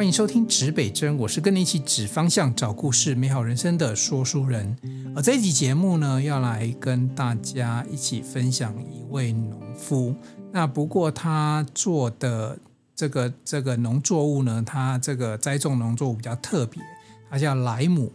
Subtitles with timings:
[0.00, 4.74] 欢迎收听指北针，我是跟你一起指方向、找故事、美好人生的说书人。
[5.14, 10.14] 而这一集节目呢，要来跟大家一起分享一位农夫。
[10.52, 12.58] 那不过他做的
[12.96, 16.82] 这个这个农作物呢，他这个栽种农作物比较特别，
[17.30, 18.10] 他叫莱姆。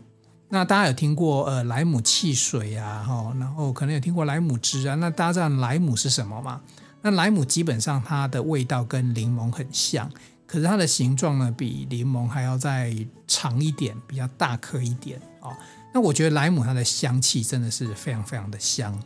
[0.49, 4.95] 那大家有听过呃莱姆汽水啊，哈，然后可能有听过莱姆汁啊。
[4.95, 6.61] 那大家知道莱姆是什么吗？
[7.04, 10.09] 那莱姆基本上它的味道跟柠檬很像，
[10.48, 12.96] 可是它的形状呢，比柠檬还要再
[13.28, 15.52] 长一点，比较大颗一点哦。
[15.93, 18.97] 那我觉得莱姆它的香气真的是非常非常的香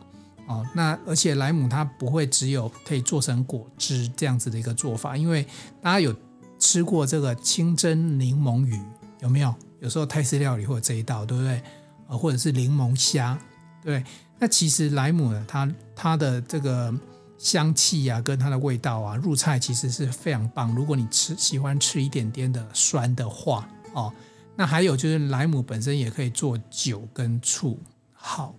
[0.46, 0.66] 哦。
[0.74, 5.46] 那而且莱姆它不会只有可以做成果汁这样子的一个做法，因为
[5.80, 6.14] 大家有
[6.58, 8.78] 吃过这个清蒸柠檬鱼
[9.20, 9.54] 有没有？
[9.80, 11.62] 有时候泰式料理会有这一道，对不对？
[12.08, 13.38] 呃，或者是柠檬虾，
[13.82, 14.04] 对。
[14.38, 16.94] 那其实莱姆呢，它它的这个。
[17.42, 20.74] 香气啊，跟它的味道啊，入菜其实是非常棒。
[20.74, 24.12] 如果你吃喜欢吃一点点的酸的话，哦，
[24.54, 27.80] 那还有就是莱姆本身也可以做酒跟醋。
[28.12, 28.54] 好，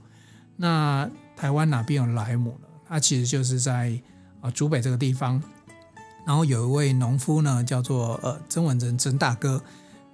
[0.55, 1.07] 那
[1.37, 2.67] 台湾哪边有莱姆呢？
[2.87, 4.01] 它其实就是在
[4.41, 5.39] 啊竹北这个地方，
[6.25, 9.61] 然后有一位农夫呢，叫做呃曾文珍曾大哥。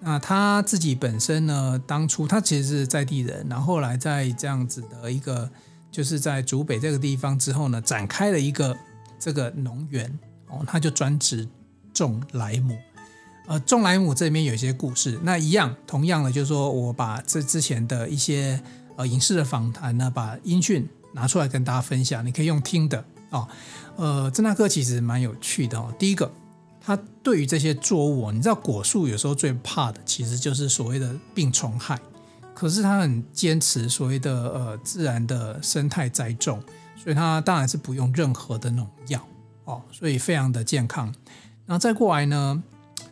[0.01, 5.49] 那他自己本身呢，当初他其实是在地人，然后后来在这样子的一个。
[5.97, 8.77] 就是在竹北这个地方之后呢，展开了一个
[9.17, 10.07] 这个农园
[10.47, 11.49] 哦，他就专职
[11.91, 12.77] 种莱姆。
[13.47, 18.61] 呃，种莱姆这边有一些故事，那一样同样的，就是说我把这之前的一些
[18.95, 23.47] 呃影视的访谈呢，把音讯拿出来跟大家分享，你可以用听的哦。
[23.95, 25.91] 呃，曾大哥其实蛮有趣的哦。
[25.97, 26.31] 第一个，
[26.79, 31.99] 他对于这些作物，你知道果树有时候最怕的其实就是所谓的病虫害。
[32.57, 36.59] 可是他很坚持所谓的呃自然的生态栽种，
[36.95, 39.23] 所以他当然是不用任何的农药
[39.65, 41.13] 哦，所以非常的健康。
[41.67, 42.63] 然后再过来呢，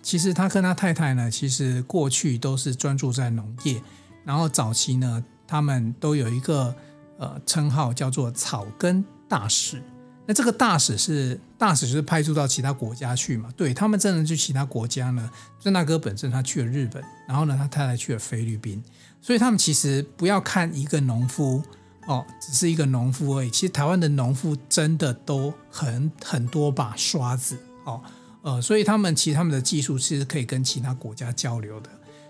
[0.02, 3.80] 其实他跟他太太呢，其实过去都是专注在农业，
[4.24, 6.76] 然后早期呢，他们都有一个
[7.20, 9.80] 呃称号叫做草根大使。
[10.28, 13.50] 那这个大使是大使，就是派驻到其他国家去嘛？
[13.56, 15.30] 对，他们真的去其他国家呢。
[15.60, 18.84] 郑大哥本身他去了日本，然后呢，他太太去了菲律宾。
[19.22, 21.62] 所以他们其实不要看一个农夫
[22.08, 23.50] 哦，只是一个农夫而已。
[23.50, 28.02] 其实台湾的农夫真的都很很多把刷子哦，
[28.44, 31.90] 呃，所以他们其实他们的技术其实可以跟其他国家交流的。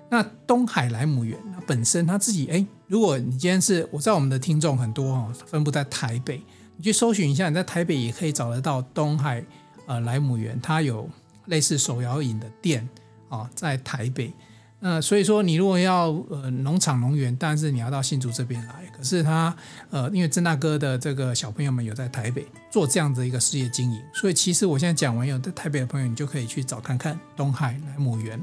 [0.09, 6.41] 那东海莱姆园那本身他自己哎，如果你今天是我知道我们的听众很多哦，分布在台北，
[6.77, 9.43] 你去搜寻一下，你在台北也可以找得到东海
[9.87, 11.09] 呃莱姆园，它有
[11.45, 12.87] 类似手摇饮的店
[13.29, 14.33] 啊，在台北。
[14.79, 18.85] 那所以说，你如果要呃农场农园，但是你要到新竹这边来。
[18.95, 19.55] 可是他
[19.89, 28.39] 呃，因为曾大哥的这个小朋友们有在台北做这样的一个事业经营，所以其实我现在讲完，有在台北的朋友，你就可以去找看看东海莱姆园。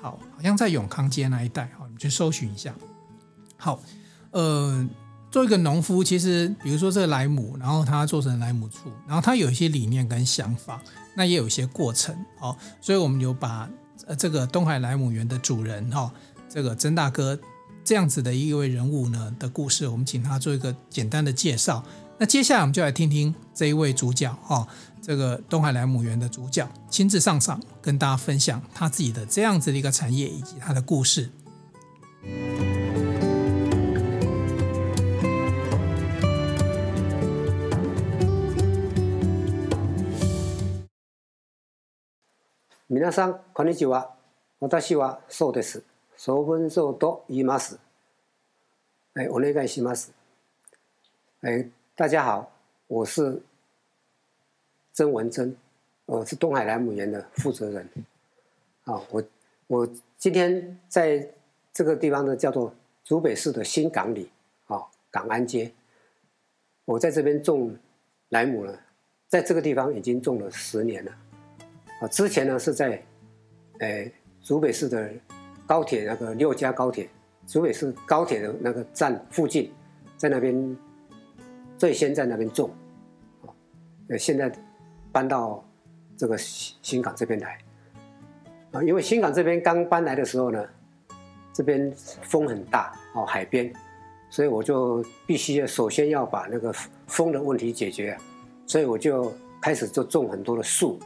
[0.00, 2.74] 好，好像在永康街那一带，好，你去搜寻一下。
[3.56, 3.80] 好，
[4.30, 4.88] 呃，
[5.34, 10.80] 做一个农夫，其实比如说这个莱姆，然后他做成莱姆醋，然后他有一些理念跟想法，
[11.16, 12.16] 那也有一些过程。
[12.38, 13.68] 好，所以我们有把。
[14.06, 16.12] 呃，这个东海莱姆园的主人哈，
[16.48, 17.36] 这个曾大哥
[17.82, 21.82] 这样子的一位人物呢的故事，我们请他做一个简单的介绍。
[22.16, 24.64] 那接下来我们就来听听这一位主角哈，
[25.02, 31.30] 这个东海莱姆园的主角亲自上场跟大家分享他自己的这样子的一个产业以及他的故事。
[42.91, 44.15] 皆さんこんにちは。
[44.59, 45.83] 私はそうです。
[46.17, 47.79] ソ文蔵と言います。
[49.13, 50.11] 哎，お愿いします。
[51.43, 52.49] 哎，大家好，
[52.87, 53.43] 我是
[54.91, 55.55] 曾文珍，
[56.07, 57.87] 我是东海莱姆园的负责人。
[58.85, 59.23] 啊，我
[59.67, 59.87] 我
[60.17, 61.29] 今天在
[61.71, 64.31] 这个地方呢，叫做竹北市的新港里，
[64.65, 64.81] 啊，
[65.11, 65.71] 港安街。
[66.85, 67.77] 我在这边种
[68.29, 68.75] 莱姆呢，
[69.27, 71.11] 在这个地方已经种了十年了。
[72.08, 73.00] 之前呢是在，
[73.80, 74.12] 诶，
[74.42, 75.10] 竹北市的
[75.66, 77.08] 高铁那个六家高铁，
[77.46, 79.72] 竹北市高铁的那个站附近，
[80.16, 80.76] 在那边
[81.76, 82.70] 最先在那边种，
[83.42, 83.48] 啊，
[84.08, 84.52] 呃，现在
[85.12, 85.64] 搬到
[86.16, 87.58] 这个新新港这边来，
[88.72, 90.64] 啊，因为新港这边刚搬来的时候呢，
[91.52, 91.92] 这边
[92.22, 93.72] 风很大，哦，海边，
[94.30, 96.72] 所以我就必须要首先要把那个
[97.06, 98.16] 风的问题解决，
[98.66, 100.98] 所以我就开始就种很多的树。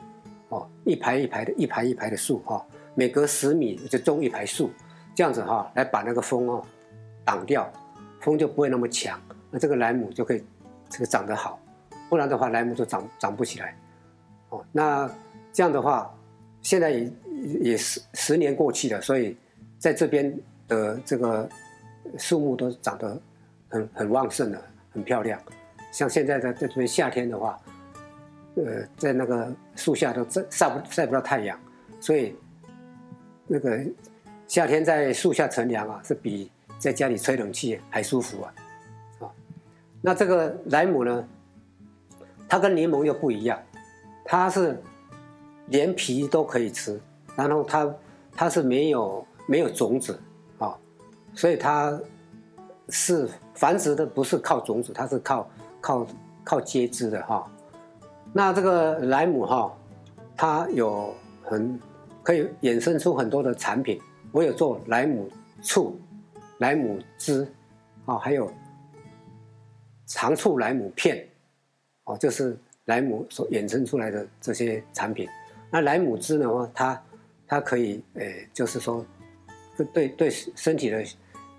[0.48, 2.64] 哦，一排一排的，一排一排的树哈，
[2.94, 4.70] 每隔十米就种一排树，
[5.14, 6.64] 这样子哈，来把那个风哦
[7.24, 7.70] 挡掉，
[8.20, 10.42] 风就不会那么强，那这个莱姆就可以
[10.88, 11.60] 这个长得好，
[12.08, 13.76] 不然的话莱姆就长长不起来。
[14.48, 15.10] 哦，那
[15.52, 16.10] 这样的话，
[16.62, 17.12] 现在也
[17.60, 19.36] 也十十年过去了，所以
[19.78, 20.34] 在这边
[20.66, 21.46] 的这个
[22.16, 23.20] 树木都长得
[23.68, 25.38] 很很旺盛了，很漂亮。
[25.92, 27.60] 像现在在这边夏天的话，
[28.64, 31.58] 呃，在那个树下都晒晒不晒不到太阳，
[32.00, 32.34] 所以
[33.46, 33.78] 那个
[34.46, 38.54] 夏天在树下乘凉啊，是比在家里吹冷气还舒服啊。
[39.20, 39.30] 啊，
[40.02, 41.28] 那这个莱姆呢，
[42.48, 43.62] 它跟柠檬又不一样，
[44.24, 44.82] 它是
[45.66, 47.00] 连皮都可以吃，
[47.36, 47.94] 然后它
[48.32, 50.18] 它是没有没有种子
[50.58, 50.76] 啊，
[51.34, 51.96] 所以它
[52.88, 55.50] 是繁殖的不是靠种子，它是靠
[55.80, 56.06] 靠
[56.42, 57.48] 靠接枝的哈。
[58.32, 59.76] 那这个莱姆哈，
[60.36, 61.78] 它有很
[62.22, 64.00] 可以衍生出很多的产品。
[64.30, 65.28] 我有做莱姆
[65.62, 65.98] 醋、
[66.58, 67.50] 莱姆汁，
[68.04, 68.52] 啊，还有
[70.06, 71.26] 长醋莱姆片，
[72.04, 75.26] 哦，就是莱姆所衍生出来的这些产品。
[75.70, 77.02] 那莱姆汁的话，它
[77.46, 79.04] 它可以，诶，就是说，
[79.92, 81.02] 对对身体的，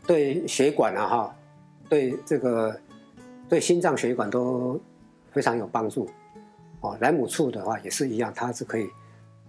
[0.06, 1.36] 对血管啊哈，
[1.89, 2.80] 对这个
[3.50, 4.80] 对心脏血管都
[5.31, 6.07] 非常有帮助。
[6.81, 8.90] 哦，莱姆醋的话也是一样，它是可以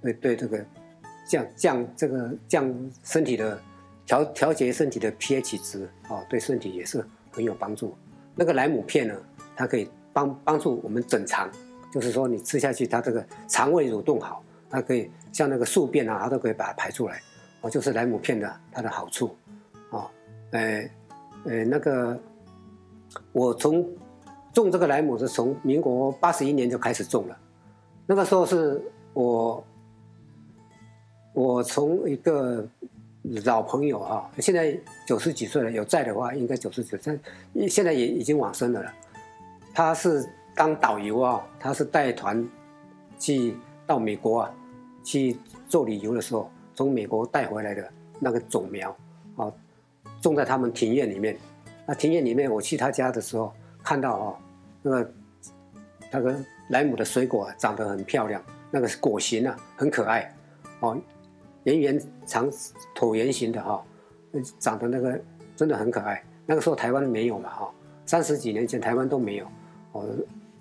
[0.03, 0.65] 对对这个
[1.29, 3.61] 降降这个降身体的
[4.05, 7.95] 调调节身体的 pH 值，哦，对身体也是很有帮助。
[8.35, 9.15] 那个莱姆片呢，
[9.55, 11.49] 它可以帮帮助我们整肠，
[11.93, 17.23] 就是说你吃下去，它这个肠胃蠕动好，它可以像那个宿便啊，它都可以把它排出来。
[17.61, 19.37] 哦，就是莱姆片的它的好处。
[19.91, 20.11] 哦，
[20.51, 20.91] 呃
[21.45, 22.19] 呃，那个
[23.31, 23.89] 我从。
[24.53, 27.39] 种这个莱姆是从民国八十一年就开始种了，
[28.05, 28.83] 那个时候是
[29.13, 29.65] 我，
[31.33, 32.67] 我从一个
[33.45, 34.77] 老朋友啊，现在
[35.07, 37.19] 九十几岁了，有在的话应该九十几岁，
[37.69, 38.93] 现在也已经往生了了。
[39.73, 42.45] 他是当导游啊，他是带团
[43.21, 43.55] 去
[43.87, 44.55] 到美国啊
[45.05, 45.37] 去
[45.69, 47.89] 做旅游的时候，从美国带回来的
[48.19, 48.91] 那个种苗
[49.37, 49.53] 啊，
[50.21, 51.39] 种在他们庭院里面。
[51.87, 53.53] 那庭院里面，我去他家的时候。
[53.83, 54.37] 看到哦，
[54.83, 55.13] 那个
[56.13, 56.37] 那个
[56.69, 60.33] 莱姆的水果长得很漂亮，那个果形啊很可爱，
[60.81, 60.97] 哦，
[61.65, 62.51] 圆圆长
[62.95, 63.83] 椭圆形的哈，
[64.59, 65.21] 长得那个
[65.57, 66.23] 真的很可爱。
[66.47, 67.71] 那个时候台湾没有嘛哈，
[68.07, 69.47] 三十几年前台湾都没有，
[69.93, 70.05] 哦，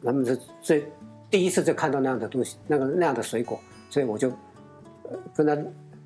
[0.03, 0.85] 他们是最
[1.29, 4.31] 第一次就看到那样的东西，那个那样的水果，所以我就
[5.35, 5.57] 跟他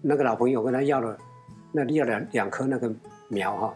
[0.01, 1.17] 那个老朋友跟他要了，
[1.71, 2.91] 那要两两颗那个
[3.27, 3.75] 苗哈，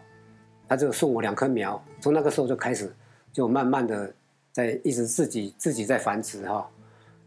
[0.67, 2.91] 他就送我两颗苗，从那个时候就开始。
[3.37, 4.11] 就慢慢的
[4.51, 6.67] 在一直自己自己在繁殖哈，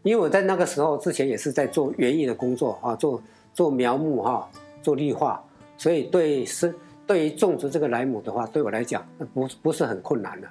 [0.03, 3.23] 因为我在那个时候之前也是在做园艺的工作啊，做
[3.53, 5.41] 做苗木哈，做绿化，
[5.77, 6.75] 所以对是
[7.07, 10.49] 对于种植这个莱姆的话，对我来讲不不是很困难的，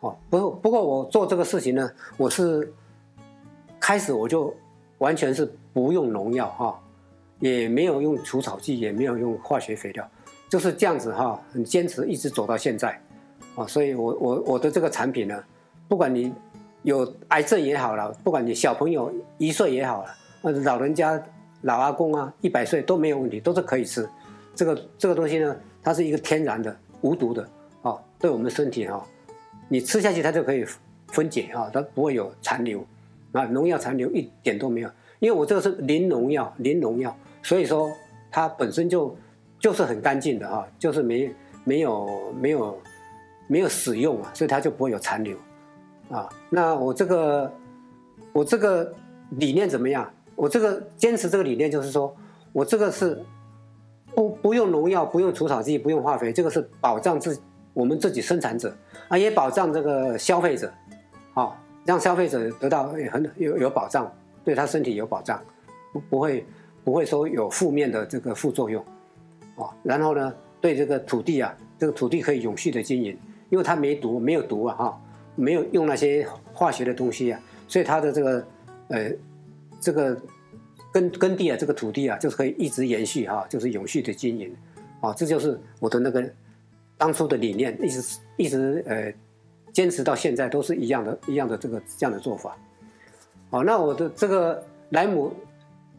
[0.00, 2.72] 哦，不不过我做这个事情呢，我是
[3.78, 4.56] 开始我就
[4.96, 6.80] 完全是不用农药哈，
[7.40, 10.10] 也没有用除草剂，也没有用化学肥料，
[10.48, 12.98] 就是这样子哈，很坚持一直走到现在。
[13.56, 15.44] 啊，所以我我我的这个产品呢，
[15.88, 16.32] 不管你
[16.82, 20.10] 有癌症也好了，不管你小朋友一岁也好了，
[20.42, 21.22] 呃，老人家
[21.62, 24.08] 老阿公啊，一百岁都没有问题，都是可以吃。
[24.54, 27.48] 这个这个东西呢，它是一个天然的、无毒的，
[27.82, 29.04] 啊，对我们身体哈，
[29.68, 30.64] 你吃下去它就可以
[31.08, 32.84] 分解哈，它不会有残留，
[33.32, 34.90] 啊，农药残留一点都没有。
[35.20, 37.90] 因为我这个是零农药、零农药，所以说
[38.30, 39.16] 它本身就
[39.60, 41.32] 就是很干净的哈，就是没
[41.62, 42.76] 没有没有。
[43.46, 45.36] 没有使用啊，所以它就不会有残留，
[46.10, 47.52] 啊，那我这个
[48.32, 48.92] 我这个
[49.30, 50.10] 理念怎么样？
[50.34, 52.14] 我这个坚持这个理念就是说，
[52.52, 53.22] 我这个是
[54.14, 57.38] 不不用农药，不用除草剂，不用化肥，这个是保障自
[57.72, 58.74] 我们自己生产者
[59.08, 60.72] 啊，也保障这个消费者，
[61.34, 64.10] 啊，让消费者得到很有有保障，
[64.42, 65.40] 对他身体有保障，
[65.92, 66.44] 不不会
[66.82, 68.82] 不会说有负面的这个副作用，
[69.56, 73.16] 啊，然后呢，对这个土地啊，这个土地可以永续的经营。
[73.54, 75.00] 因为它没毒，没有毒啊，哈，
[75.36, 78.46] 没有用那些化学的东西啊，所以它的这个，
[78.88, 79.12] 呃，
[79.80, 80.20] 这个
[80.92, 84.52] 耕耕地啊，这个土地啊，就是可以一直延续哈，就是永续的经营，
[85.00, 86.28] 啊，这就是我的那个
[86.98, 89.14] 当初的理念，一直一直呃
[89.72, 92.56] 坚持到现在都是一样的，一样的这个这样的做法。
[93.50, 95.32] 好，那我的这个莱姆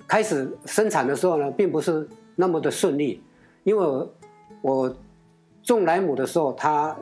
[0.06, 3.24] 开始生产的时候呢，并不是那么的顺利，
[3.64, 4.08] 因为
[4.62, 4.94] 我，
[5.64, 6.94] 种莱姆的时候，它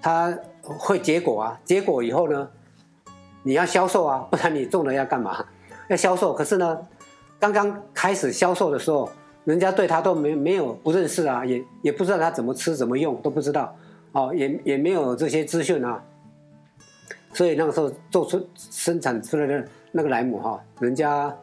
[0.00, 2.48] 它会结果啊，结果以后呢，
[3.42, 5.44] 你要销售啊，不然你种了要干嘛？
[5.88, 6.32] 要销售。
[6.32, 6.78] 可是呢，
[7.38, 9.10] 刚刚开始销售的时候，
[9.44, 13.74] 人家对它都没没有不认识啊，也也不知道它怎么吃怎么用都不知道，
[14.12, 16.02] 哦，也也没有这些资讯啊。
[17.32, 21.34] 所以那个时候做出生产出来的那个莱姆哈，人家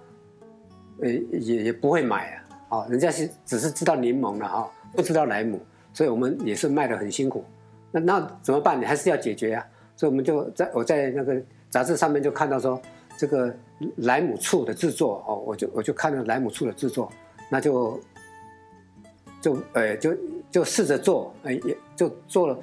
[1.02, 5.60] 呃也也不会买啊，哦，人家是只是知道柠檬了哈，不知道莱姆，
[5.94, 7.44] 所以我们也是卖得很辛苦。
[7.96, 8.80] 那那怎么办？
[8.80, 9.66] 你还是要解决啊。
[9.96, 12.82] 所以我们就在我在那个杂志上面就看到说，
[13.18, 13.56] 这个
[13.98, 17.10] 莱姆醋的制作哦，我就我就看了莱姆醋的制作，
[17.50, 17.98] 那就
[19.40, 20.14] 就呃就
[20.52, 22.60] 就试着做，呃也就做了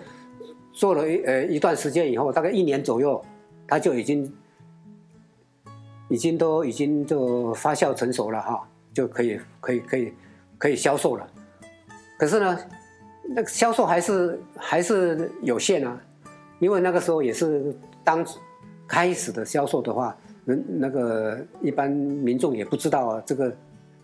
[0.74, 3.24] 做了一呃一段时间以后，大概一年左右，
[3.66, 4.30] 它就已经
[6.10, 10.12] 已经都已经就发酵成熟了哈，就可以可以可以
[10.58, 11.26] 可以销售了。
[12.18, 12.58] 可是呢，
[13.29, 16.00] 那个销售还是还是有限啊，
[16.59, 18.25] 因为那个时候也是当
[18.87, 20.17] 开始的销售的话。
[20.45, 23.57] 人那个一般民众也不知道啊，这个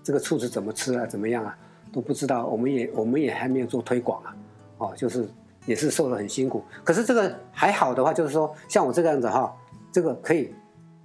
[0.05, 1.59] 这个醋是怎么吃啊，怎么样啊，
[1.93, 2.47] 都不知道。
[2.47, 4.37] 我们也我们也还没有做推广啊，
[4.79, 5.29] 哦，就是
[5.67, 6.63] 也是受了很辛苦。
[6.85, 9.53] 可是这个还好的话，就是说像我这个样子哈，
[9.91, 10.55] 这个可以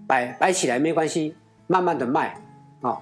[0.05, 2.39] 摆摆起来没关系，慢慢的卖
[2.81, 3.01] 啊，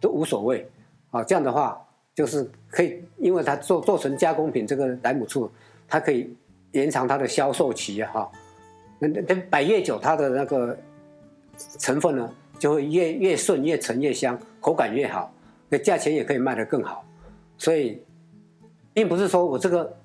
[0.00, 0.70] 都无所谓
[1.10, 1.24] 啊。
[1.24, 1.83] 这样的话
[2.14, 5.50] 就是可以，因为它做做成加工品，这个莱姆醋
[5.88, 6.34] 它可以
[6.72, 8.30] 延长它的销售期，哈，
[8.98, 10.76] 那那摆越久，它的那个。
[11.78, 12.28] 成分呢，
[12.58, 15.32] 就会越越顺，越陈越香，口感越好，
[15.68, 17.04] 那价钱也可以卖得更好。
[17.56, 18.02] 所以，
[18.92, 19.96] 并不是说我这个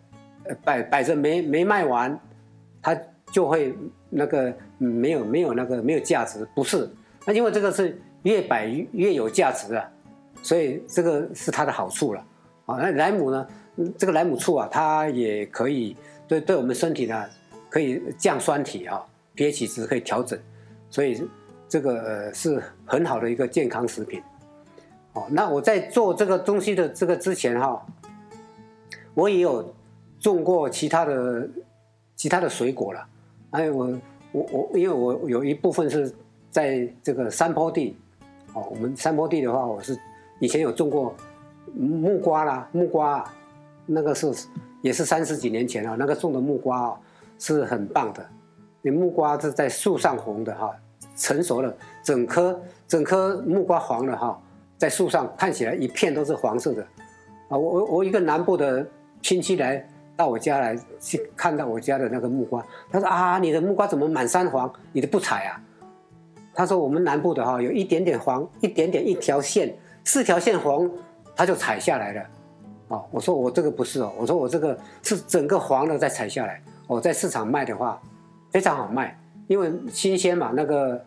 [0.63, 2.19] 摆摆着没没卖完，
[2.83, 2.95] 它
[3.31, 3.73] 就会
[4.11, 6.87] 那个没有没有那个没有价值，不是。
[7.25, 9.91] 那因为这个是越摆越有价值啊，
[10.41, 12.25] 所以这个是它的好处了
[12.65, 12.77] 啊。
[12.77, 13.48] 那莱姆呢，
[13.98, 15.96] 这个莱姆醋啊，它也可以
[16.27, 17.25] 对对我们身体呢，
[17.69, 19.05] 可以降酸体啊
[19.36, 20.39] ，pH 值可以调整，
[20.89, 21.22] 所以。
[21.72, 24.19] 这个呃是很好的一个健康食品，
[25.13, 27.86] 哦，那我在做这个东西的这个之前哈，
[29.13, 29.72] 我也有
[30.19, 31.48] 种过其他的
[32.15, 33.08] 其他的水果了，
[33.51, 34.00] 还有我
[34.31, 36.12] 我我，因为我有一部分是
[36.50, 37.96] 在这个山坡地，
[38.55, 39.96] 哦，我们山坡地的话，我是
[40.39, 41.15] 以前有种过
[41.74, 43.24] 木瓜啦，木瓜，
[43.86, 44.31] 那个是
[44.81, 47.00] 也是三十几年前了，那个种的木瓜啊
[47.38, 48.25] 是很棒的，
[48.81, 50.72] 你木瓜是在树上红的哈。
[51.15, 54.41] 成熟了，整棵整棵木瓜黄了哈，
[54.77, 56.81] 在树上看起来一片都是黄色的，
[57.50, 58.88] 啊，我我我一个南部的
[59.22, 64.72] 亲戚来到我家来去看到我家的那个木瓜，他说啊，你的木瓜怎么满山黄？
[64.93, 65.62] 你的不采啊？
[66.53, 69.75] 他说我们南部的哈，有一点点黄，一点点一条线，
[70.09, 70.89] 四条线黄，
[71.35, 72.25] 他就采下来了，
[72.87, 78.01] 哦，我说我这个不是哦，我说我这个是整个黄的再采下来，我在市场卖的话
[78.49, 79.15] 非常好卖，
[79.47, 81.05] 因为新鲜嘛，那个。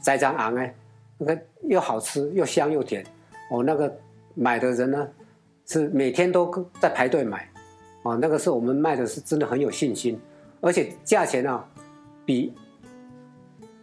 [0.00, 0.74] 栽赃昂哎，
[1.18, 3.04] 那个又好吃又香又甜，
[3.50, 3.92] 哦，那个
[4.34, 5.08] 买的人呢
[5.66, 6.50] 是每天都
[6.80, 7.48] 在排队买，
[8.02, 10.18] 哦，那个时候我们卖的是真的很有信心，
[10.60, 11.64] 而且价钱啊
[12.24, 12.52] 比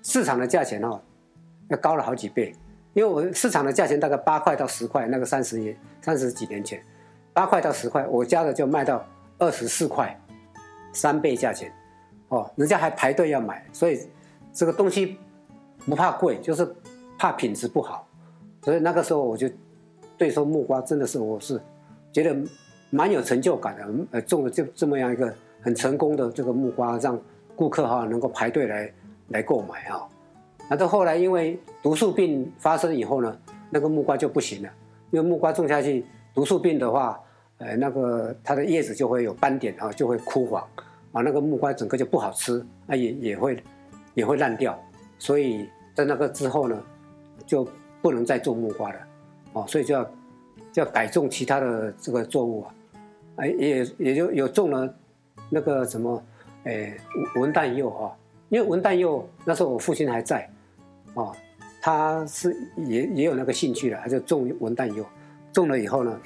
[0.04, 1.00] 市场的价钱啊
[1.70, 2.54] 要高了好几倍，
[2.94, 6.84] 因为我市场的价钱大概八块到十块，那个三十年三十几年前，
[7.34, 9.06] 八块到十块，我家的就卖到
[9.38, 10.20] 二十四块，
[10.94, 11.74] 三倍价钱，
[12.30, 14.00] 哦，人家还排队要买，所以
[14.54, 15.18] 这个东西。
[15.86, 16.68] 不怕贵，就是
[17.18, 18.06] 怕品质不好，
[18.62, 19.50] 所以那个时候我就
[20.18, 21.60] 对说木瓜真的是我是
[22.12, 22.36] 觉得
[22.90, 27.20] 蛮有成就感的，呃，种了这这么样一个很成功的这个木瓜，让
[27.56, 28.94] 顾客哈能够排队来
[29.30, 30.08] 来购买哈。
[30.70, 33.38] 那到后来因为毒素病发生以后呢，
[33.70, 34.70] 那个木瓜就不行了，
[35.12, 37.20] 因为木瓜种下去毒素病的话，
[37.58, 40.62] 呃，那个它的叶子就会有斑点啊，就会枯黄
[41.12, 43.62] 啊，那个木瓜整个就不好吃，啊也也会
[44.14, 44.80] 也会烂掉，
[45.18, 45.68] 所以。
[45.96, 46.82] 在那个之后呢，
[47.46, 47.68] 就
[48.02, 49.00] 不能再种木瓜了，
[49.52, 50.02] 哦，所以就要
[50.72, 52.74] 就要改种其他的这个作物啊，
[53.36, 54.96] 哎，也也就有种了
[55.50, 56.24] 那个什么，
[56.64, 56.96] 哎，
[57.36, 58.16] 文旦柚啊，
[58.48, 60.50] 因为文旦柚那时候我父亲还在，
[61.14, 61.36] 哦，
[61.82, 65.06] 他是也也有那个兴趣了，他就种文旦柚，
[65.52, 66.20] 种了以后呢，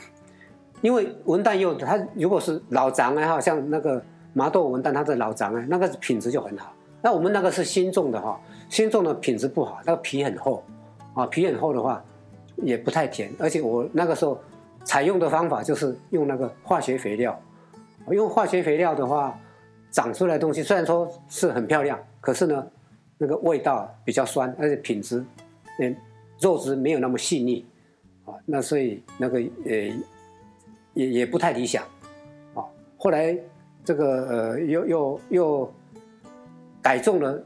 [0.81, 8.39] 因为文旦柚它如果是老长哎哈，像那个麻豆文旦它的老长哎，那个品质就很好，那我们那个是新种的哈。
[8.69, 10.63] 新种的品质不好，那个皮很厚，
[11.13, 12.03] 啊，皮很厚的话
[12.55, 14.39] 也不太甜，而且我那个时候
[14.83, 17.39] 采用的方法就是用那个化学肥料，
[18.09, 19.39] 用化学肥料的话，
[19.91, 22.65] 长出来东西虽然说是很漂亮，可是呢，
[23.23, 25.23] 那个味道比较酸，而且品质，
[25.79, 25.95] 嗯，
[26.41, 27.65] 肉质没有那么细腻，
[28.25, 29.73] 啊，那所以那个呃
[30.93, 31.85] 也也不太理想，
[32.53, 33.37] 啊，后来
[33.85, 35.73] 这个呃又又又
[36.81, 37.41] 改种了。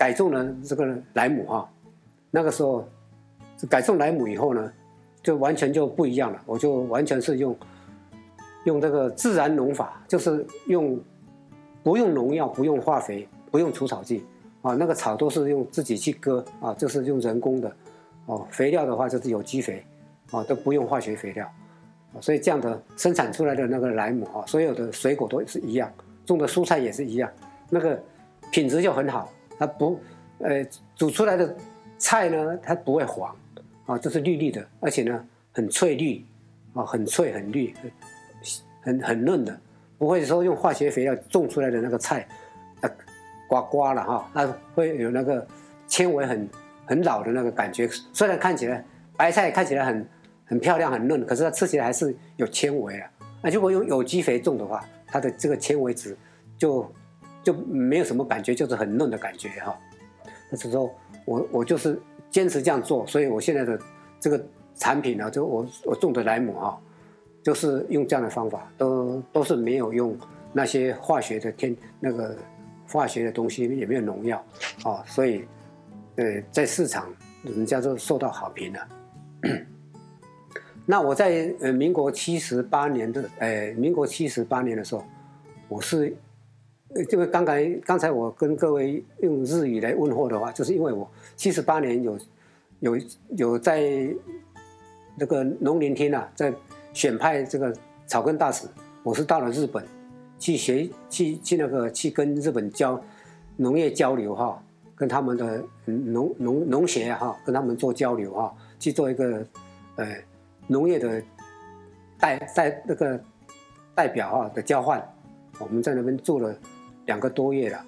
[0.00, 1.70] 改种了这个莱姆哈，
[2.30, 2.88] 那个时候
[3.68, 4.72] 改种莱姆以后呢，
[5.22, 6.40] 就完全就不一样了。
[6.46, 7.54] 我就完全是用
[8.64, 10.98] 用这个自然农法，就是用
[11.82, 14.24] 不用农药、不用化肥、不用除草剂
[14.62, 17.72] 啊，那个草都是用自己去割啊，就是用人工的
[18.26, 19.84] 哦，肥料的话就是有机肥，
[20.30, 21.50] 哦，都不用化学肥料，
[22.20, 25.90] 所以这样的生产出来的那个莱姆啊，所有的水果都是一样，
[26.26, 27.30] 种的蔬菜也是一样，
[27.70, 28.00] 那个
[28.52, 29.98] 品质就很好，它不，
[30.38, 30.64] 呃，
[30.94, 31.56] 煮出来的
[31.98, 33.34] 菜呢，它不会黄，
[33.86, 36.24] 啊，就是绿绿的，而且呢很翠绿，
[36.74, 37.74] 啊，很翠很绿，
[38.82, 39.58] 很很嫩的，
[39.98, 42.28] 不会说用化学肥料种出来的那个菜，
[43.50, 45.46] 刮刮了哈，它会有那个
[45.86, 46.48] 纤维很。
[46.86, 48.84] 很老的那个感觉，虽然看起来
[49.16, 50.08] 白菜看起来很
[50.44, 53.08] 很漂亮很嫩，可是它吃起来还是有纤维啊。
[53.40, 56.16] 那如果用有机肥种的话，它的这个纤维质
[56.58, 56.84] 就
[57.44, 59.78] 就没有什么感觉，就是很嫩的感觉哈。
[60.50, 60.92] 那是说
[61.24, 61.96] 我我就是
[62.28, 63.78] 坚持这样做，所以我现在的
[64.18, 66.76] 这个产品呢，就我我种的莱姆哈，
[67.40, 70.18] 就是用这样的方法，都都是没有用
[70.52, 72.36] 那些化学的添那个
[72.90, 74.44] 化学的东西，也没有农药
[74.84, 75.44] 哦，所以。
[76.16, 77.08] 呃，在市场
[77.44, 78.88] 人家都受到好评了。
[80.84, 85.02] 那我在呃民国七十八年的，呃民国七十八年的时候，
[85.66, 86.14] 我是，
[87.10, 92.18] 因为刚才刚才我跟各位用日语来问候的话，就是因为我七十八年有
[92.80, 92.98] 有
[93.36, 94.12] 有在
[95.16, 96.52] 那个农林厅啊，在
[96.92, 97.74] 选派这个
[98.06, 98.66] 草根大使，
[99.02, 99.82] 我是到了日本
[100.40, 103.00] 去学去去那个去跟日本交
[103.56, 104.60] 农业交流哈。
[104.96, 109.42] 跟他们的农农农协哈，跟他们做交流哈，去做一个
[109.96, 110.14] 呃
[110.66, 111.22] 农业的
[112.18, 113.18] 代代那个
[113.94, 115.02] 代表哈的交换，
[115.58, 116.54] 我们在那边做了
[117.06, 117.82] 两个多月了，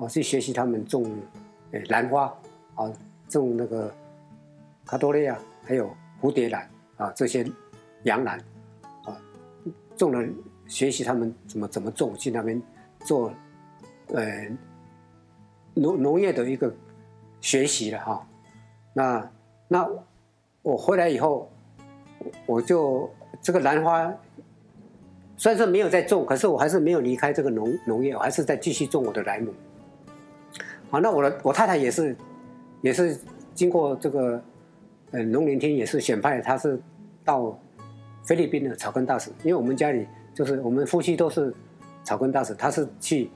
[0.00, 1.08] 啊，去学习他们种
[1.90, 2.24] 兰花
[2.74, 2.92] 啊，
[3.28, 3.94] 种那个
[4.84, 5.88] 卡多利亚，还有
[6.20, 7.46] 蝴蝶兰啊这些
[8.02, 8.36] 洋兰
[9.04, 9.16] 啊，
[9.96, 10.28] 种了
[10.68, 12.62] 学习他们怎么怎么种，去那边
[13.00, 13.32] 做
[14.14, 14.46] 呃。
[15.74, 16.74] 农农业的一个
[17.40, 18.26] 学习了哈，
[18.92, 19.30] 那
[19.68, 19.88] 那
[20.60, 21.48] 我回来以后，
[22.46, 23.08] 我就
[23.40, 24.12] 这个兰花，
[25.36, 29.54] 虽然说没有在种，可是我还是没有离开这个农农业，我还是在继续种我的莱姆。
[30.90, 32.16] 好，那我的我太太也是，
[32.82, 33.16] 也是
[33.54, 34.42] 经过这个
[35.12, 36.80] 呃农林厅也是选派，她是
[37.24, 37.56] 到
[38.24, 41.52] 菲律宾的草根大使，因为我们家里就是我们夫妻都是
[42.04, 43.28] 草根大使，他是去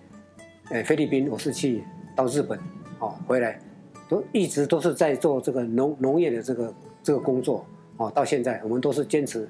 [0.70, 1.82] 呃菲律宾，我是去。
[2.14, 2.58] 到日本，
[2.98, 3.58] 哦，回来
[4.06, 7.64] 都一直都是在做这个农农业的这个这个工作，
[7.96, 9.48] 哦，到现在我们都是坚持，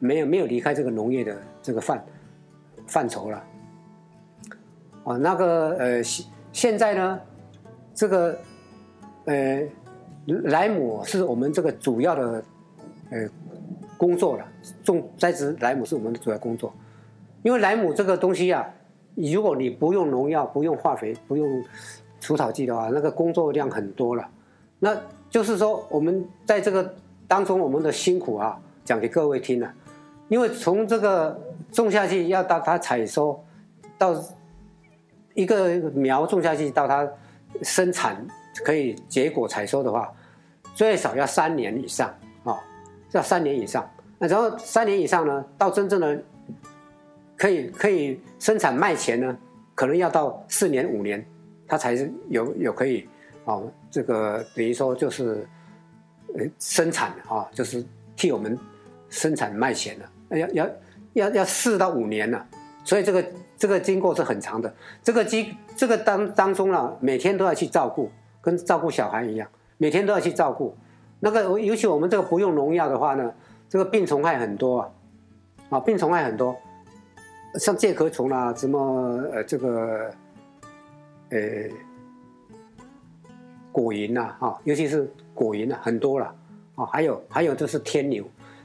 [0.00, 2.04] 没有没有离开这个农业的这个范
[2.88, 3.44] 范畴了，
[5.04, 7.20] 啊，那个呃现现在呢，
[7.94, 8.36] 这个
[9.26, 9.62] 呃
[10.26, 12.44] 莱姆是我们这个主要的
[13.10, 13.28] 呃
[13.96, 14.46] 工作了，
[14.84, 16.72] 种栽植莱姆是我们的主要工作，
[17.42, 18.66] 因为莱姆这个东西、啊。
[19.14, 21.64] 如果你不用农药、不用化肥、不用
[22.20, 24.28] 除草剂的话，那个工作量很多了。
[24.78, 24.94] 那
[25.30, 26.94] 就是说，我们在这个
[27.26, 29.72] 当中，我们的辛苦啊，讲给各位听了。
[30.28, 31.40] 因为从这个
[31.72, 33.42] 种下去，要到它采收，
[33.96, 34.14] 到
[35.32, 37.08] 一个苗种下去到它
[37.62, 38.22] 生产
[38.62, 40.12] 可以结果采收的话，
[40.74, 42.62] 最少要三年以上啊，
[43.12, 43.88] 要三年以上。
[44.18, 46.22] 那然后三年以上呢，到真正的。
[47.38, 49.36] 可以可以生产卖钱呢，
[49.74, 51.22] 可能要到四年五年，
[51.68, 53.06] 它才是有有可以，
[53.44, 55.46] 哦，这个等于说就是，
[56.34, 57.84] 呃，生产啊，就是
[58.16, 58.58] 替我们
[59.10, 60.70] 生产卖钱的，要要
[61.12, 62.46] 要要四到五年了，
[62.84, 63.22] 所以这个
[63.58, 70.74] 这个经过是很长的，这个经这个当当中呢，每天都要去照顾，跟照顾小孩一样，每天都要去照顾，
[71.20, 73.32] 那个尤其我们这个不用农药的话呢，
[73.68, 74.90] 这个病虫害很多啊，
[75.70, 76.56] 啊，病虫害很多。
[77.58, 78.78] 像介壳虫啦，什么
[79.32, 80.10] 呃这个，
[81.30, 81.38] 呃，
[83.72, 86.34] 果蝇呐，哈，尤其是果蝇啊，很多了，
[86.74, 88.22] 啊，还有还有就是天牛，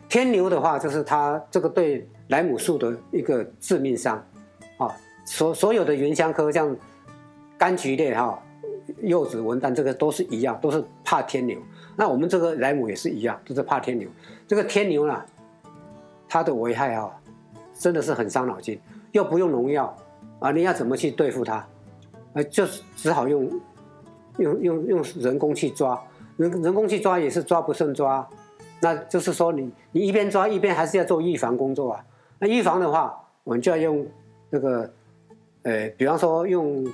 [0.10, 4.22] 天牛的话就是它这个对莱姆树的一个致命伤，
[4.78, 6.76] 啊，所所有的原香科像
[7.58, 8.44] 柑橘类哈，
[9.00, 11.58] 柚子、文旦这个都是一样，都是怕天牛。
[11.96, 14.10] 那我们这个莱姆也是一样，都是怕天牛。
[14.48, 15.22] 这个天牛呢，
[16.28, 17.10] 它的危害啊。
[17.74, 18.80] 真的是很伤脑筋，
[19.12, 19.98] 又不用农药
[20.40, 21.66] 啊，你要怎么去对付它？
[22.34, 23.50] 呃，就是只好用
[24.38, 26.00] 用用用人工去抓，
[26.38, 28.30] 人人工去抓也是抓不胜抓，
[28.82, 32.06] 那就是说你你一边抓一边还是要做预防工作啊。
[32.38, 34.06] 那预防的话，我们就要用
[34.52, 34.94] 那个
[35.64, 36.86] 呃，比方说用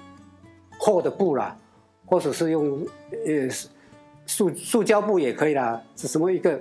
[0.79, 1.57] 厚的布啦，
[2.05, 2.79] 或者是用
[3.25, 3.49] 呃
[4.27, 6.59] 塑塑胶布也可以啦，是什么一个？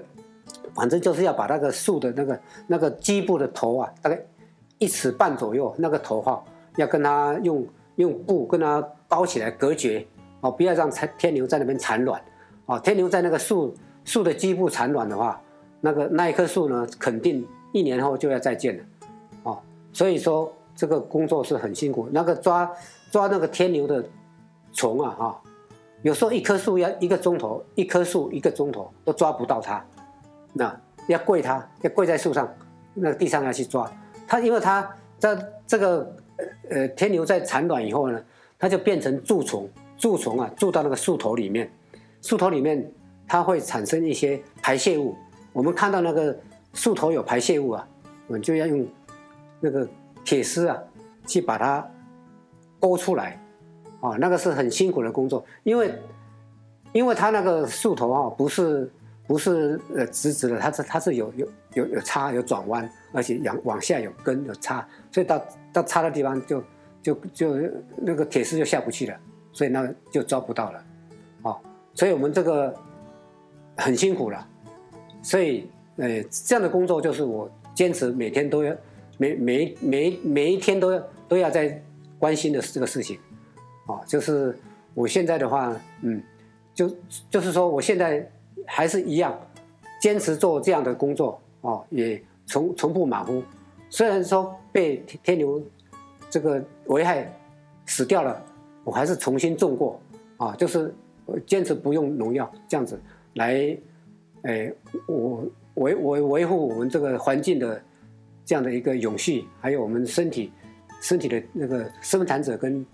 [0.74, 4.20] 反正就是要把那个树的那个那个基部的头啊，大概
[4.78, 6.44] 一尺半左右，那个头哈，
[6.76, 10.06] 要跟它用用布跟它包起来隔绝
[10.42, 12.20] 哦，不要让天牛在那边产卵
[12.66, 12.78] 哦。
[12.78, 13.74] 天牛在那个树
[14.04, 15.40] 树的基部产卵的话，
[15.80, 18.84] 那个那一棵树呢，肯定一年后就要再见了，
[19.44, 19.58] 哦，
[19.94, 22.06] 所以说这个工作是很辛苦。
[22.12, 22.70] 那个抓
[23.10, 24.04] 抓那个天牛的
[24.74, 25.42] 虫啊，哈，
[26.02, 29.84] 有时候一棵树要一个钟头，一棵树一个钟头都抓不到它，
[30.52, 32.48] 那要跪它，要跪在树上，
[32.94, 33.90] 那个地上要去抓
[34.26, 36.16] 它，因为它在这个
[36.70, 38.22] 呃天牛在产卵以后呢，
[38.58, 41.70] 它就变成蛀虫，蛀虫啊蛀到那个树头里面，
[42.22, 42.92] 树头里面
[43.26, 45.16] 它会产生一些排泄物。
[45.52, 46.36] 我们看到那个
[46.74, 47.88] 树头有排泄物啊，
[48.26, 48.86] 我们就要用
[49.60, 49.88] 那个
[50.24, 50.78] 铁丝啊
[51.26, 51.88] 去把它
[52.78, 53.40] 勾出来，
[54.00, 55.94] 啊，那个是很辛苦的工作，因为
[56.92, 58.90] 因为它那个树头啊不是
[59.26, 65.40] 不是呃直直的，它是它是有有有有叉有转弯，而且往往下有根有叉，所以到
[65.72, 66.62] 到叉的地方就。
[67.02, 67.56] 就就
[67.96, 69.16] 那个铁丝就下不去了，
[69.52, 70.84] 所以那就抓不到了，
[71.42, 71.56] 哦，
[71.94, 72.74] 所以我们这个
[73.76, 74.44] 很辛苦了，
[75.22, 78.74] 所以呃这样的工作就是我坚持每天都要
[79.18, 81.80] 每每每每一天都要都要在
[82.18, 83.20] 关心的这个事情，
[83.86, 84.56] 哦，就是
[84.94, 86.22] 我现在的话，嗯，
[86.74, 86.90] 就
[87.30, 88.28] 就是说我现在
[88.66, 89.36] 还是一样
[90.00, 93.42] 坚持做这样的工作，哦，也从从不马虎，
[93.90, 95.62] 虽然说被天牛。
[96.28, 97.32] 这个危害
[97.86, 98.42] 死掉了，
[98.82, 99.98] 我还是重新种过
[100.38, 100.92] 啊，就是
[101.46, 103.00] 坚持不用农药这样子
[103.34, 103.78] 来，
[104.42, 104.70] 哎，
[105.06, 105.44] 我
[105.74, 107.80] 维维维护我们这个环境的
[108.44, 110.52] 这样的一个永续，还有我们身体
[111.00, 112.84] 身体的那个生产者跟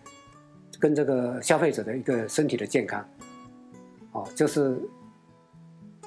[0.82, 3.08] 跟这个消费者的一个身体的健康，
[4.10, 4.76] 哦，就是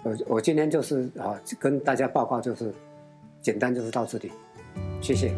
[0.03, 2.73] 我我今天就是啊跟大家报告就是
[3.41, 4.29] 简单就是到这里，
[5.01, 5.33] 谢谢。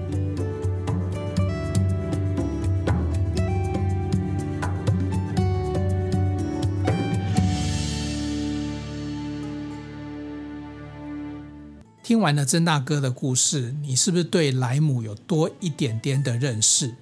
[12.02, 16.96] 听完了曾大哥的故事，你是不是对莱姆有多一点点的认识？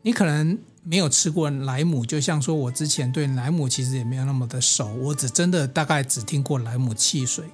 [0.00, 7.44] 你可能没有吃过莱姆，就像说我之前对莱姆其实也没有那么的熟，我只真的大概只听过莱姆汽水。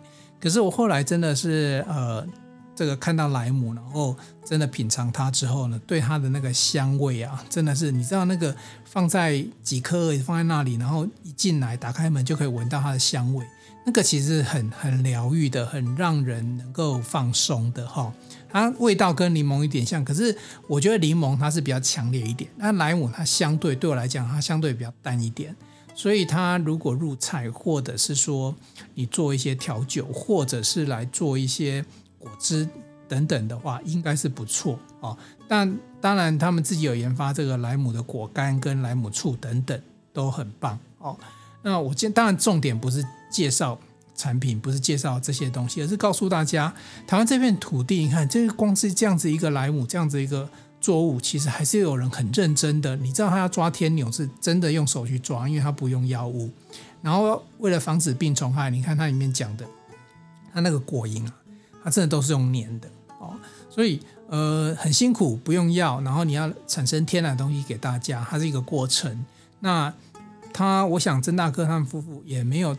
[0.40, 2.26] 可是我后来真的是呃，
[2.74, 13.44] 这个看到莱姆，然后真的品尝它之后呢，对它的那个香味啊，真的是你知道那个放在几颗放在那里，然后一进来打开门就可以闻到它的香味。
[13.84, 18.12] 那个其实很很疗愈的，很让人能够放松的哈。
[18.50, 25.54] 它味道跟柠檬有点像，可是我觉得柠檬它是比较强烈一点，那莱姆它相对对我来讲，它相对比较淡一点。
[25.94, 28.54] 所以它如果入菜，或者是说
[28.94, 31.84] 你做一些调酒，或者是来做一些
[32.20, 32.68] 果汁
[33.08, 35.18] 等等的话，应该是不错哦。
[35.48, 39.80] 但当然，他们自己有研发这个莱姆的果干跟莱姆醋等等，
[40.12, 41.18] 都很棒哦。
[41.62, 43.76] 那我今当然重点不是介绍
[44.18, 46.74] 产品，不是介绍这些东西，而是告诉大家，
[47.06, 50.46] 台湾这片土地，你看，这个光是这样子一个莱姆，这样子一个
[50.80, 52.96] 作物，其实还是有人很认真的。
[52.96, 56.50] 你知道他要抓天牛是真的用手去抓，因为他不用药物。
[57.00, 59.64] 然后为了防止病虫害，你看它里面讲的，
[60.52, 61.32] 它那个果蝇啊，
[61.84, 62.88] 它真的都是用粘的
[63.20, 63.36] 哦，
[63.70, 69.24] 所以呃很辛苦，不用药，然后你要产生天然的东西给大家，它是一个过程。
[69.60, 69.94] 那
[70.52, 72.76] 他，我想曾大哥他们夫妇也没有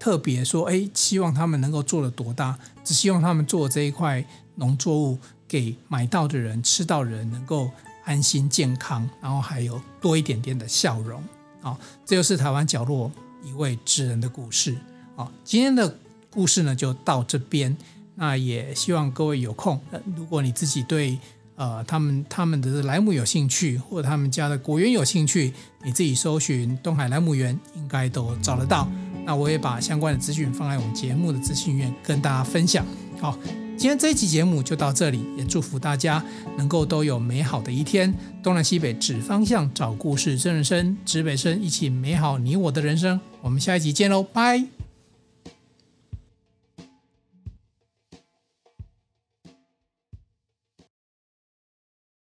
[0.00, 4.24] 特别说，哎，希望他们能够做得多大，只希望他们做这一块
[4.56, 7.70] 农作物给买到的人、吃到的人能够
[8.04, 11.22] 安心健康，然后还有多一点点的笑容。
[11.60, 13.12] 好，这就是台湾角落
[13.44, 14.74] 一位职人的故事。
[15.14, 15.96] 好，今天的
[16.30, 17.76] 故事呢就到这边。
[18.14, 19.80] 那也希望各位有空，
[20.16, 21.18] 如果你自己对。
[21.56, 25.52] 呃，他们他们的莱姆有兴趣，或者他们家的果园有兴趣，
[25.84, 28.88] 你自己搜寻东海莱姆园，应该都找得到。
[29.30, 32.84] 那我也把相关的资讯放在我们节目的资讯院跟大家分享。
[33.20, 33.38] 好，
[33.76, 36.20] 今天这一期节目就到这里，也祝福大家
[36.58, 38.12] 能够都有美好的一天。
[38.42, 43.20] 东南西北指方向，找故事真人生，指北生一起美好你我的人生。
[43.40, 44.79] 我们下一集见喽，拜。